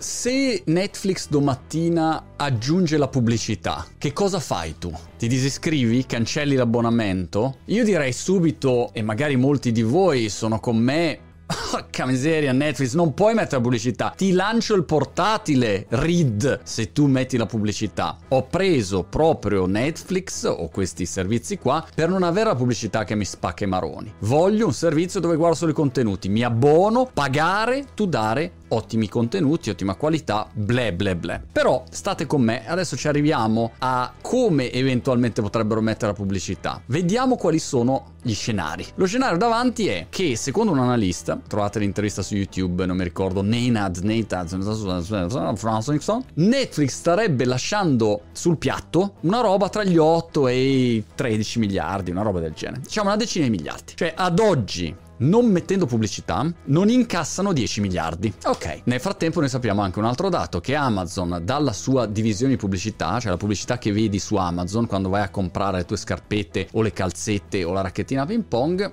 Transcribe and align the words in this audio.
Se 0.00 0.62
Netflix 0.66 1.28
domattina 1.28 2.34
aggiunge 2.36 2.96
la 2.98 3.08
pubblicità, 3.08 3.84
che 3.98 4.12
cosa 4.12 4.38
fai 4.38 4.76
tu? 4.78 4.96
Ti 5.18 5.26
disiscrivi? 5.26 6.06
Cancelli 6.06 6.54
l'abbonamento? 6.54 7.56
Io 7.64 7.82
direi 7.82 8.12
subito, 8.12 8.92
e 8.92 9.02
magari 9.02 9.34
molti 9.34 9.72
di 9.72 9.82
voi 9.82 10.28
sono 10.28 10.60
con 10.60 10.76
me, 10.76 11.18
Porca 11.70 12.06
miseria, 12.06 12.52
Netflix, 12.52 12.94
non 12.94 13.12
puoi 13.12 13.34
mettere 13.34 13.60
pubblicità. 13.60 14.14
Ti 14.16 14.32
lancio 14.32 14.74
il 14.74 14.84
portatile, 14.84 15.84
read, 15.90 16.60
se 16.62 16.92
tu 16.92 17.06
metti 17.06 17.36
la 17.36 17.44
pubblicità. 17.44 18.16
Ho 18.28 18.46
preso 18.46 19.02
proprio 19.02 19.66
Netflix 19.66 20.44
o 20.44 20.70
questi 20.70 21.04
servizi 21.04 21.58
qua 21.58 21.84
per 21.94 22.08
non 22.08 22.22
avere 22.22 22.46
la 22.46 22.54
pubblicità 22.54 23.04
che 23.04 23.14
mi 23.14 23.26
spacca 23.26 23.64
i 23.64 23.68
maroni. 23.68 24.10
Voglio 24.20 24.64
un 24.64 24.72
servizio 24.72 25.20
dove 25.20 25.36
guardo 25.36 25.56
solo 25.56 25.72
i 25.72 25.74
contenuti. 25.74 26.30
Mi 26.30 26.42
abbono, 26.42 27.10
pagare, 27.12 27.84
tu 27.94 28.06
dare 28.06 28.52
ottimi 28.68 29.08
contenuti, 29.08 29.70
ottima 29.70 29.94
qualità, 29.94 30.48
ble 30.52 30.92
ble 30.92 31.16
ble. 31.16 31.42
Però 31.52 31.84
state 31.90 32.26
con 32.26 32.42
me, 32.42 32.66
adesso 32.68 32.96
ci 32.96 33.08
arriviamo 33.08 33.72
a 33.78 34.12
come 34.20 34.70
eventualmente 34.72 35.42
potrebbero 35.42 35.80
mettere 35.80 36.12
la 36.12 36.16
pubblicità. 36.16 36.80
Vediamo 36.86 37.36
quali 37.36 37.58
sono 37.58 38.14
gli 38.22 38.34
scenari. 38.34 38.86
Lo 38.96 39.06
scenario 39.06 39.38
davanti 39.38 39.86
è 39.88 40.06
che, 40.10 40.36
secondo 40.36 40.72
un 40.72 40.78
analista, 40.80 41.40
trovate 41.58 41.80
l'intervista 41.80 42.22
su 42.22 42.36
YouTube, 42.36 42.86
non 42.86 42.96
mi 42.96 43.02
ricordo, 43.02 43.42
Nenad, 43.42 43.98
Nenad, 43.98 44.52
Netflix 46.34 46.92
starebbe 46.92 47.44
lasciando 47.44 48.22
sul 48.30 48.58
piatto 48.58 49.14
una 49.22 49.40
roba 49.40 49.68
tra 49.68 49.82
gli 49.82 49.96
8 49.96 50.46
e 50.46 50.92
i 50.94 51.04
13 51.16 51.58
miliardi, 51.58 52.12
una 52.12 52.22
roba 52.22 52.38
del 52.38 52.52
genere. 52.52 52.82
Diciamo 52.82 53.08
una 53.08 53.16
decina 53.16 53.46
di 53.46 53.50
miliardi. 53.50 53.92
Cioè, 53.96 54.12
ad 54.16 54.38
oggi 54.38 54.94
non 55.18 55.46
mettendo 55.46 55.86
pubblicità, 55.86 56.50
non 56.64 56.88
incassano 56.88 57.52
10 57.52 57.80
miliardi. 57.80 58.32
Ok, 58.44 58.82
nel 58.84 59.00
frattempo 59.00 59.40
noi 59.40 59.48
sappiamo 59.48 59.82
anche 59.82 59.98
un 59.98 60.04
altro 60.04 60.28
dato, 60.28 60.60
che 60.60 60.74
Amazon 60.74 61.40
dalla 61.44 61.72
sua 61.72 62.06
divisione 62.06 62.52
di 62.52 62.58
pubblicità, 62.58 63.18
cioè 63.20 63.30
la 63.30 63.36
pubblicità 63.36 63.78
che 63.78 63.92
vedi 63.92 64.18
su 64.18 64.36
Amazon 64.36 64.86
quando 64.86 65.08
vai 65.08 65.22
a 65.22 65.30
comprare 65.30 65.78
le 65.78 65.84
tue 65.84 65.96
scarpette 65.96 66.68
o 66.72 66.82
le 66.82 66.92
calzette 66.92 67.64
o 67.64 67.72
la 67.72 67.80
racchettina 67.80 68.26
ping 68.26 68.44
pong, 68.44 68.92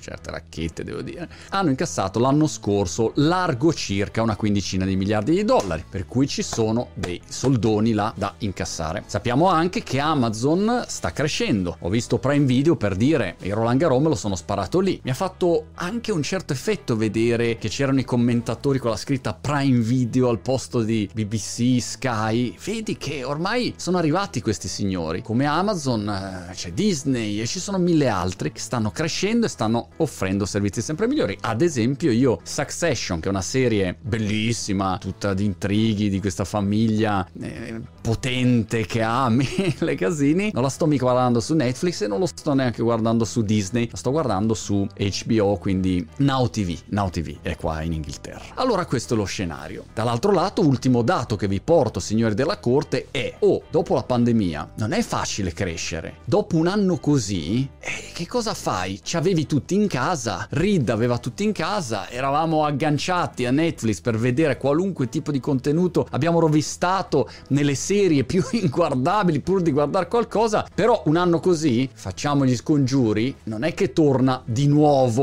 certe 0.00 0.30
racchette 0.30 0.84
devo 0.84 1.02
dire, 1.02 1.28
hanno 1.50 1.70
incassato 1.70 2.18
l'anno 2.18 2.46
scorso 2.46 3.12
largo 3.16 3.72
circa 3.72 4.22
una 4.22 4.36
quindicina 4.36 4.84
di 4.84 4.96
miliardi 4.96 5.34
di 5.34 5.44
dollari, 5.44 5.84
per 5.88 6.06
cui 6.06 6.26
ci 6.26 6.42
sono 6.42 6.88
dei 6.94 7.20
soldoni 7.26 7.92
là 7.92 8.12
da 8.16 8.34
incassare. 8.38 9.04
Sappiamo 9.06 9.48
anche 9.48 9.82
che 9.82 10.00
Amazon 10.00 10.84
sta 10.86 11.12
crescendo. 11.12 11.76
Ho 11.80 11.88
visto 11.88 12.18
Prime 12.18 12.44
Video 12.44 12.76
per 12.76 12.96
dire, 12.96 13.36
il 13.40 13.52
Roland 13.52 13.78
Garros 13.78 14.00
me 14.00 14.08
lo 14.08 14.14
sono 14.14 14.36
sparato 14.36 14.80
lì. 14.80 14.97
Mi 15.02 15.10
ha 15.10 15.14
fatto 15.14 15.68
anche 15.74 16.10
un 16.12 16.22
certo 16.22 16.52
effetto 16.52 16.96
vedere 16.96 17.56
che 17.56 17.68
c'erano 17.68 18.00
i 18.00 18.04
commentatori 18.04 18.78
con 18.78 18.90
la 18.90 18.96
scritta 18.96 19.32
Prime 19.32 19.78
Video 19.78 20.28
al 20.28 20.40
posto 20.40 20.82
di 20.82 21.08
BBC, 21.12 21.80
Sky. 21.80 22.56
Vedi 22.64 22.96
che 22.96 23.22
ormai 23.22 23.74
sono 23.76 23.98
arrivati 23.98 24.40
questi 24.40 24.66
signori. 24.66 25.22
Come 25.22 25.46
Amazon, 25.46 26.08
eh, 26.08 26.52
c'è 26.52 26.72
Disney 26.72 27.40
e 27.40 27.46
ci 27.46 27.60
sono 27.60 27.78
mille 27.78 28.08
altri 28.08 28.50
che 28.50 28.60
stanno 28.60 28.90
crescendo 28.90 29.46
e 29.46 29.48
stanno 29.48 29.90
offrendo 29.98 30.44
servizi 30.44 30.82
sempre 30.82 31.06
migliori. 31.06 31.38
Ad 31.42 31.62
esempio, 31.62 32.10
io 32.10 32.40
Succession, 32.42 33.20
che 33.20 33.28
è 33.28 33.30
una 33.30 33.42
serie 33.42 33.96
bellissima, 34.00 34.98
tutta 34.98 35.32
di 35.34 35.44
intrighi 35.44 36.08
di 36.08 36.20
questa 36.20 36.44
famiglia 36.44 37.26
eh, 37.40 37.80
potente 38.00 38.84
che 38.86 39.02
ha 39.02 39.28
mille 39.30 39.94
casini, 39.94 40.50
non 40.52 40.62
la 40.62 40.68
sto 40.68 40.86
mica 40.86 41.04
guardando 41.04 41.40
su 41.40 41.54
Netflix 41.54 42.02
e 42.02 42.08
non 42.08 42.18
lo 42.18 42.26
sto 42.26 42.54
neanche 42.54 42.82
guardando 42.82 43.24
su 43.24 43.42
Disney, 43.42 43.88
la 43.90 43.96
sto 43.96 44.10
guardando 44.10 44.54
su 44.54 44.86
HBO, 44.96 45.56
quindi 45.58 46.06
Now 46.18 46.48
TV. 46.48 46.76
Now 46.86 47.08
TV 47.10 47.36
è 47.42 47.56
qua 47.56 47.82
in 47.82 47.92
Inghilterra. 47.92 48.42
Allora, 48.54 48.86
questo 48.86 49.14
è 49.14 49.16
lo 49.16 49.24
scenario. 49.24 49.84
Dall'altro 49.94 50.32
lato, 50.32 50.62
ultimo 50.62 51.02
dato 51.02 51.36
che 51.36 51.46
vi 51.46 51.60
porto, 51.60 52.00
signori 52.00 52.34
della 52.34 52.58
corte, 52.58 53.08
è: 53.10 53.34
oh, 53.40 53.62
dopo 53.70 53.94
la 53.94 54.02
pandemia 54.02 54.72
non 54.76 54.92
è 54.92 55.02
facile 55.02 55.52
crescere. 55.52 56.16
Dopo 56.24 56.56
un 56.56 56.66
anno 56.66 56.98
così, 56.98 57.68
eh, 57.78 58.10
che 58.12 58.26
cosa 58.26 58.54
fai? 58.54 59.00
Ci 59.02 59.16
avevi 59.16 59.46
tutti 59.46 59.74
in 59.74 59.86
casa, 59.86 60.46
Reed 60.50 60.88
aveva 60.88 61.18
tutti 61.18 61.44
in 61.44 61.52
casa, 61.52 62.08
eravamo 62.10 62.64
agganciati 62.64 63.46
a 63.46 63.50
Netflix 63.50 64.00
per 64.00 64.18
vedere 64.18 64.56
qualunque 64.56 65.08
tipo 65.08 65.30
di 65.30 65.40
contenuto, 65.40 66.06
abbiamo 66.10 66.40
rovistato 66.40 67.28
nelle 67.48 67.74
serie 67.74 68.24
più 68.24 68.42
inguardabili 68.50 69.40
pur 69.40 69.62
di 69.62 69.70
guardare 69.70 70.08
qualcosa, 70.08 70.66
però 70.74 71.02
un 71.06 71.16
anno 71.16 71.38
così, 71.40 71.88
facciamo 71.92 72.44
gli 72.44 72.56
scongiuri, 72.56 73.34
non 73.44 73.62
è 73.62 73.74
che 73.74 73.92
torna 73.92 74.42
di 74.44 74.66
nuovo 74.66 74.77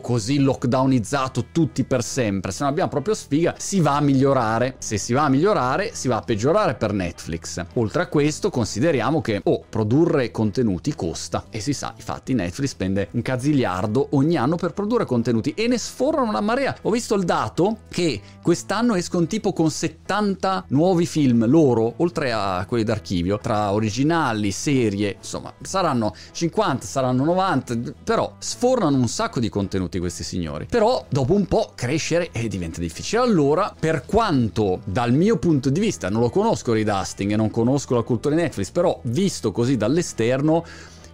così 0.00 0.38
lockdownizzato 0.38 1.46
tutti 1.52 1.84
per 1.84 2.02
sempre, 2.02 2.50
se 2.50 2.62
non 2.62 2.72
abbiamo 2.72 2.90
proprio 2.90 3.14
sfiga, 3.14 3.54
si 3.58 3.80
va 3.80 3.96
a 3.96 4.00
migliorare, 4.00 4.76
se 4.78 4.98
si 4.98 5.12
va 5.12 5.24
a 5.24 5.28
migliorare 5.28 5.90
si 5.92 6.08
va 6.08 6.16
a 6.16 6.20
peggiorare 6.20 6.74
per 6.74 6.92
Netflix. 6.92 7.64
Oltre 7.74 8.02
a 8.02 8.06
questo 8.06 8.50
consideriamo 8.50 9.20
che, 9.20 9.40
oh, 9.42 9.64
produrre 9.68 10.30
contenuti 10.30 10.94
costa 10.94 11.46
e 11.50 11.60
si 11.60 11.72
sa, 11.72 11.92
infatti 11.96 12.34
Netflix 12.34 12.70
spende 12.70 13.08
un 13.12 13.22
cazziliardo 13.22 14.08
ogni 14.12 14.36
anno 14.36 14.56
per 14.56 14.72
produrre 14.72 15.04
contenuti 15.04 15.52
e 15.56 15.66
ne 15.66 15.78
sforrano 15.78 16.28
una 16.28 16.40
marea. 16.40 16.76
Ho 16.82 16.90
visto 16.90 17.14
il 17.14 17.24
dato 17.24 17.78
che 17.88 18.20
quest'anno 18.42 18.94
escono 18.94 19.26
tipo 19.26 19.52
con 19.52 19.70
70 19.70 20.66
nuovi 20.68 21.06
film 21.06 21.46
loro, 21.46 21.94
oltre 21.98 22.32
a 22.32 22.64
quelli 22.66 22.84
d'archivio, 22.84 23.38
tra 23.38 23.72
originali, 23.72 24.50
serie, 24.50 25.16
insomma, 25.18 25.52
saranno 25.62 26.14
50, 26.32 26.86
saranno 26.86 27.24
90, 27.24 27.78
però 28.04 28.34
sfornano 28.38 28.96
un 28.96 29.08
sacco 29.08 29.37
di 29.38 29.48
contenuti 29.48 29.98
questi 29.98 30.24
signori. 30.24 30.66
Però 30.68 31.04
dopo 31.08 31.34
un 31.34 31.46
po' 31.46 31.72
crescere 31.74 32.30
e 32.32 32.48
diventa 32.48 32.80
difficile. 32.80 33.22
Allora, 33.22 33.74
per 33.78 34.04
quanto 34.04 34.80
dal 34.84 35.12
mio 35.12 35.38
punto 35.38 35.70
di 35.70 35.80
vista 35.80 36.08
non 36.08 36.20
lo 36.20 36.30
conosco 36.30 36.72
Reed 36.72 36.88
Hastings 36.88 37.32
e 37.32 37.36
non 37.36 37.50
conosco 37.50 37.94
la 37.94 38.02
cultura 38.02 38.34
di 38.34 38.42
Netflix, 38.42 38.70
però 38.70 38.98
visto 39.04 39.52
così 39.52 39.76
dall'esterno 39.76 40.64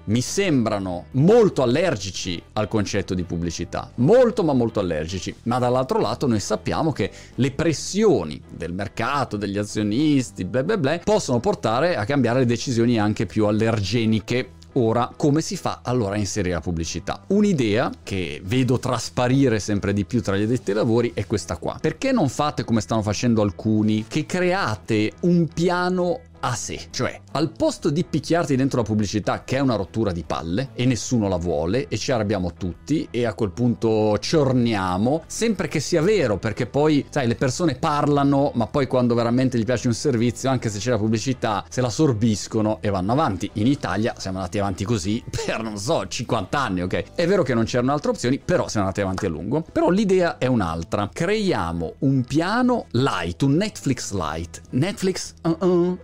mi 0.07 0.21
sembrano 0.21 1.07
molto 1.13 1.63
allergici 1.63 2.43
al 2.55 2.69
concetto 2.69 3.15
di 3.15 3.23
pubblicità, 3.23 3.91
molto 3.97 4.43
ma 4.43 4.53
molto 4.53 4.81
allergici, 4.81 5.35
ma 5.45 5.59
dall'altro 5.59 5.99
lato 5.99 6.27
noi 6.27 6.41
sappiamo 6.41 6.93
che 6.93 7.11
le 7.37 7.51
pressioni 7.53 8.41
del 8.49 8.73
mercato, 8.73 9.37
degli 9.37 9.57
azionisti, 9.57 10.45
bla 10.45 10.63
bla 10.63 10.77
bla, 10.77 10.99
possono 10.99 11.41
portare 11.41 11.97
a 11.97 12.05
cambiare 12.05 12.41
le 12.41 12.47
decisioni 12.47 12.99
anche 12.99 13.27
più 13.27 13.47
allergeniche 13.47 14.51
Ora, 14.77 15.13
come 15.17 15.41
si 15.41 15.57
fa 15.57 15.81
allora 15.83 16.15
a 16.15 16.19
inserire 16.19 16.55
la 16.55 16.61
pubblicità? 16.61 17.23
Un'idea 17.29 17.93
che 18.03 18.41
vedo 18.45 18.79
trasparire 18.79 19.61
sempre 19.61 19.93
di 19.93 20.05
più 20.05 20.21
tra 20.21 20.37
gli 20.37 20.43
addetti 20.43 20.71
ai 20.71 20.77
lavori 20.77 21.13
è 21.15 21.27
questa 21.27 21.57
qua. 21.59 21.79
Perché 21.81 22.11
non 22.11 22.29
fate 22.29 22.65
come 22.65 22.81
stanno 22.81 23.03
facendo 23.03 23.43
alcuni, 23.43 24.07
che 24.09 24.27
create 24.27 25.13
un 25.21 25.47
piano 25.47 26.21
a 26.49 26.55
sé. 26.55 26.81
Cioè, 26.91 27.21
al 27.33 27.51
posto 27.51 27.91
di 27.91 28.05
picchiarti 28.05 28.57
dentro 28.57 28.79
la 28.79 28.87
pubblicità, 28.87 29.45
che 29.45 29.57
è 29.57 29.61
una 29.61 29.77
rottura 29.77 30.13
di 30.13 30.25
palle, 30.25 30.71
e 30.75 30.85
nessuno 30.85 31.29
la 31.29 31.37
vuole, 31.37 31.89
e 31.89 31.97
ci 31.97 32.13
arrabbiamo 32.13 32.53
tutti, 32.55 33.09
e 33.11 33.25
a 33.25 33.35
quel 33.35 33.51
punto 33.51 34.19
ciorniamo, 34.19 35.25
sempre 35.27 35.69
che 35.69 35.81
sia 35.81 36.03
vero, 36.03 36.37
perché 36.37 36.67
poi, 36.67 37.05
sai, 37.09 37.27
le 37.27 37.35
persone 37.35 37.77
parlano, 37.77 38.53
ma 38.55 38.67
poi 38.67 38.87
quando 38.87 39.15
veramente 39.15 39.59
gli 39.59 39.65
piace 39.65 39.89
un 39.89 39.95
servizio, 39.95 40.51
anche 40.51 40.69
se 40.69 40.79
c'è 40.79 40.91
la 40.91 40.99
pubblicità, 40.99 41.65
se 41.69 41.81
la 41.81 41.91
sorbiscono 41.91 42.79
e 42.81 42.91
vanno 42.91 43.13
avanti. 43.13 43.51
In 43.55 43.67
Italia 43.67 44.15
siamo 44.19 44.39
andati 44.39 44.59
avanti 44.59 44.85
così 44.85 45.23
per, 45.29 45.63
non 45.63 45.79
so, 45.79 46.07
50 46.07 46.59
anni, 46.59 46.83
ok? 46.83 47.15
È 47.15 47.27
vero 47.27 47.43
che 47.43 47.55
non 47.55 47.65
c'erano 47.65 47.93
altre 47.93 48.11
opzioni, 48.11 48.39
però 48.39 48.69
siamo 48.69 48.87
andati 48.87 49.03
avanti 49.03 49.27
a 49.27 49.29
lungo. 49.29 49.65
Però 49.73 49.89
l'idea 49.89 50.39
è 50.39 50.47
un'altra. 50.47 51.09
Creiamo 51.13 51.95
un 52.01 52.23
piano 52.25 52.87
light, 52.91 53.43
un 53.43 53.55
Netflix 53.55 54.13
light. 54.13 54.61
Netflix 54.71 55.35
uh-uh, 55.43 55.99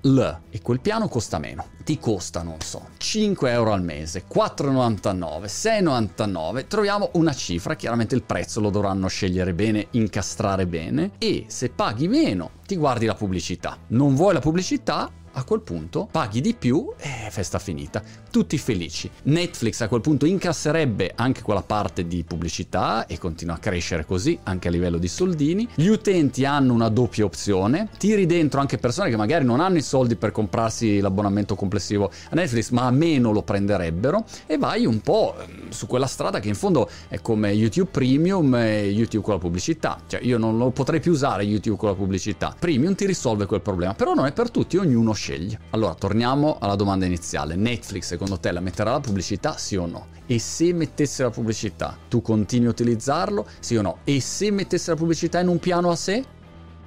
E 0.51 0.61
quel 0.61 0.81
piano 0.81 1.09
costa 1.09 1.39
meno. 1.39 1.67
Ti 1.85 1.99
costa, 1.99 2.43
non 2.43 2.61
so, 2.61 2.89
5 2.97 3.51
euro 3.51 3.73
al 3.73 3.83
mese, 3.83 4.25
4,99, 4.33 5.45
6,99. 5.47 6.67
Troviamo 6.67 7.11
una 7.15 7.33
cifra, 7.33 7.75
chiaramente 7.75 8.15
il 8.15 8.23
prezzo 8.23 8.61
lo 8.61 8.71
dovranno 8.71 9.09
scegliere 9.09 9.55
bene, 9.55 9.89
incastrare 9.93 10.67
bene. 10.67 11.13
E 11.19 11.47
se 11.49 11.71
paghi 11.71 12.09
meno, 12.09 12.51
ti 12.67 12.77
guardi 12.77 13.07
la 13.07 13.15
pubblicità. 13.15 13.77
Non 13.89 14.15
vuoi 14.15 14.35
la 14.35 14.41
pubblicità? 14.41 15.11
A 15.41 15.45
quel 15.45 15.61
punto 15.61 16.09
paghi 16.11 16.41
di 16.41 16.55
più 16.55 16.93
e 16.99 17.29
festa 17.31 17.59
finita. 17.59 18.03
Tutti 18.31 18.57
felici. 18.59 19.11
Netflix 19.25 19.81
a 19.81 19.89
quel 19.89 20.01
punto 20.01 20.25
incasserebbe 20.27 21.13
anche 21.17 21.43
quella 21.43 21.63
parte 21.63 22.07
di 22.07 22.23
pubblicità 22.23 23.07
e 23.07 23.19
continua 23.19 23.55
a 23.55 23.59
crescere 23.59 24.05
così 24.05 24.39
anche 24.45 24.69
a 24.69 24.71
livello 24.71 24.99
di 24.99 25.09
soldini. 25.09 25.69
Gli 25.75 25.89
utenti 25.89 26.45
hanno 26.45 26.73
una 26.73 26.89
doppia 26.89 27.25
opzione. 27.25 27.89
Tiri 27.99 28.27
dentro 28.27 28.61
anche 28.61 28.79
persone 28.79 29.11
che 29.11 29.17
magari 29.17 29.45
non 29.45 29.61
hanno 29.61 29.79
i 29.79 29.83
soldi 29.83 30.17
per 30.17 30.31
comprarsi 30.31 31.01
l'abbonamento 31.01 31.55
complessivo 31.55 32.11
a 32.31 32.35
Netflix, 32.35 32.71
ma 32.71 32.85
a 32.85 32.91
meno 32.91 33.33
lo 33.33 33.43
prenderebbero 33.43 34.25
e 34.47 34.59
vai 34.59 34.87
un 34.87 35.01
po' 35.01 35.35
ehm, 35.41 35.71
su 35.71 35.87
quella 35.87 36.07
strada 36.07 36.39
che 36.39 36.49
in 36.49 36.55
fondo 36.55 36.89
è 37.09 37.21
come 37.21 37.51
YouTube 37.51 37.91
Premium 37.91 38.55
e 38.55 38.85
YouTube 38.91 39.25
con 39.25 39.35
la 39.35 39.41
pubblicità. 39.41 40.01
Cioè 40.07 40.21
io 40.23 40.39
non 40.39 40.57
lo 40.57 40.71
potrei 40.71 41.01
più 41.01 41.13
usare 41.13 41.43
YouTube 41.43 41.79
con 41.79 41.89
la 41.89 41.95
pubblicità. 41.95 42.55
Premium 42.57 42.95
ti 42.95 43.07
risolve 43.07 43.47
quel 43.47 43.61
problema, 43.61 43.95
però 43.95 44.15
non 44.15 44.27
è 44.27 44.33
per 44.33 44.51
tutti, 44.51 44.77
ognuno 44.77 45.13
sceglie. 45.13 45.30
Allora, 45.71 45.95
torniamo 45.95 46.59
alla 46.61 46.75
domanda 46.75 47.07
iniziale. 47.07 47.57
Netflix 47.57 48.07
secondo 48.07 48.39
te 48.39 48.51
la 48.51 48.61
metterà 48.61 48.93
la 48.93 49.01
pubblicità, 49.01 49.57
sì 49.57 49.77
o 49.77 49.87
no? 49.87 50.09
E 50.27 50.39
se 50.39 50.73
mettesse 50.73 51.23
la 51.23 51.31
pubblicità, 51.31 51.97
tu 52.09 52.23
continui 52.23 52.67
a 52.67 52.71
utilizzarlo, 52.71 53.47
sì 53.61 53.77
o 53.77 53.83
no? 53.83 53.99
E 54.05 54.21
se 54.21 54.51
mettesse 54.51 54.91
la 54.91 54.97
pubblicità 54.97 55.41
in 55.41 55.49
un 55.49 55.59
piano 55.59 55.91
a 55.91 55.97
sé? 55.97 56.25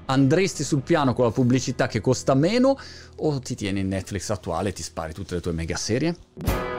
andresti 0.05 0.65
sul 0.65 0.81
piano 0.81 1.13
con 1.13 1.23
la 1.25 1.31
pubblicità 1.31 1.87
che 1.87 2.01
costa 2.01 2.33
meno 2.33 2.77
o 3.17 3.39
ti 3.39 3.55
tieni 3.55 3.79
in 3.79 3.87
Netflix 3.87 4.29
attuale 4.29 4.69
e 4.69 4.73
ti 4.73 4.83
spari 4.83 5.13
tutte 5.13 5.35
le 5.35 5.41
tue 5.41 5.53
mega 5.53 5.77
serie? 5.77 6.72